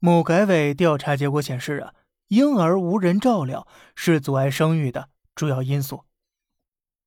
[0.00, 1.94] 某改委调查结果显示啊，
[2.28, 3.66] 婴儿无人照料
[3.96, 6.04] 是阻碍生育的主要因素。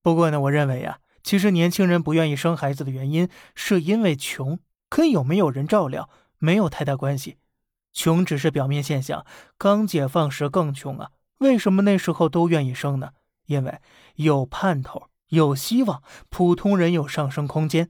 [0.02, 4.60] 不过呢，我认为呀，其实年轻人不愿意生孩子的原因是因为穷，
[4.90, 7.38] 跟有没有人照料没有太大关系。
[7.94, 9.26] 穷只是表面现象，
[9.58, 11.12] 刚解放时更穷啊。
[11.38, 13.12] 为什么那时候都愿意生呢？
[13.46, 13.80] 因为
[14.16, 17.90] 有盼头，有希望，普通人有上升空间，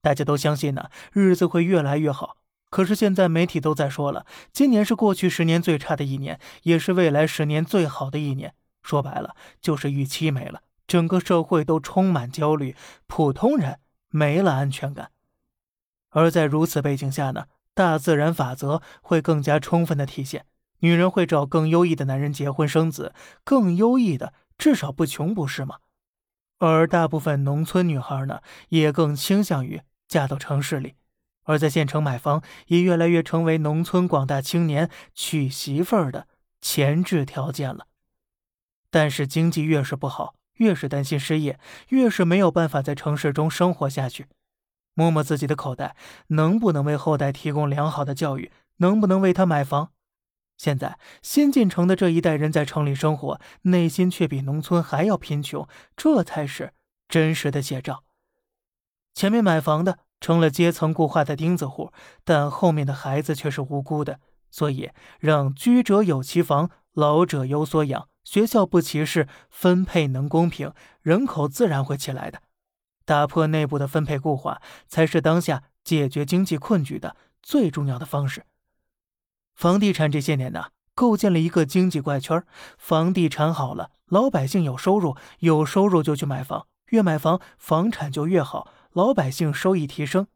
[0.00, 2.36] 大家都相信呢，日子会越来越好。
[2.72, 8.54] 可是现在媒体都在说了，今年是过去十年最差的一年，也是未来十年最好的一年。
[8.82, 12.74] 说白了，就是预期没了，整个社会都充满焦虑，
[13.06, 15.10] 普通人没了安全感。
[16.08, 17.44] 而在如此背景下呢，
[17.74, 20.46] 大自然法则会更加充分的体现，
[20.78, 25.76] 女人会找更优异的男人结婚生子，更优异的至少不穷，不是吗？
[26.56, 30.94] 而大部分农村女孩呢，也更倾向于嫁到城市里。
[31.44, 36.28] 而在县城买房也越来越成为农村广大青年娶媳妇儿的
[36.60, 37.86] 前置条件了。
[38.90, 44.26] 但是经济越是不好，越是担心失业，越是没有办法在城市中生活下去。
[44.94, 45.96] 摸摸自己的口袋，
[46.28, 48.52] 能不能为后代提供良好的教育？
[48.76, 49.92] 能不能为他买房？
[50.58, 56.72] 现在新进城的这一代人在城里生活，内心却比农村还要贫穷，这才是
[57.08, 58.04] 真实的写照。
[59.14, 59.98] 前面买房的。
[60.22, 61.92] 成了阶层固化的钉子户，
[62.22, 64.20] 但后面的孩子却是无辜的。
[64.52, 72.40] 所以，让居者有其房，老者有所养，学校不歧视，分配能公平，人口自然会起来的。
[73.04, 78.44] 打破内部的分配固化，才是当下解决经济困局的最重要的方式。
[79.56, 82.44] 房地产这些年呢，构建了一个经济怪圈：
[82.78, 88.68] 房地产好了，老百姓有收入，有收入就去买房，越买房，房产就越好。
[88.92, 90.26] 老百姓收益提升，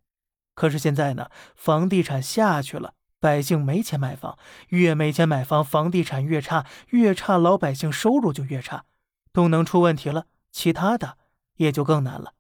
[0.54, 8.84] 可是现在呢，房地产下去了，百姓没钱买房，越没钱买房，房地产越差，越差，老百姓收入就越差，
[9.32, 11.18] 动能出问题了，其他的
[11.56, 12.32] 也就更难了。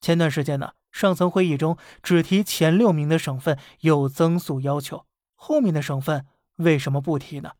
[0.00, 6.26] 前段时间呢，上层会议中只提前六名的省份有增速要求，后面的省份
[6.56, 7.52] 为什么不提呢？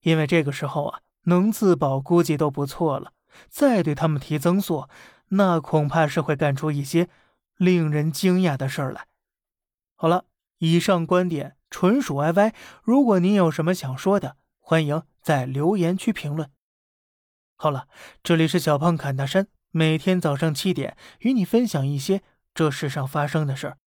[0.00, 3.12] 因为这个时候啊，能自保估计都不错了，
[3.48, 4.88] 再对他们提增速。
[5.28, 7.08] 那恐怕是会干出一些
[7.56, 9.06] 令人惊讶的事儿来。
[9.94, 10.26] 好了，
[10.58, 12.52] 以上观点纯属 YY。
[12.82, 16.50] 如果您有什么想说的，欢迎在留言区评论。
[17.56, 17.88] 好了，
[18.22, 22.22] 这里是小胖侃大山，每天早上七点与你分享一些
[22.54, 23.78] 这世上发生的事儿。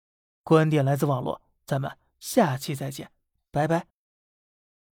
[0.43, 3.11] 观点来自网络，咱们下期再见，
[3.51, 3.98] 拜拜。